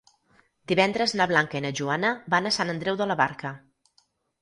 [0.71, 3.57] Divendres na Blanca i na Joana van a Sant Andreu de la Barca.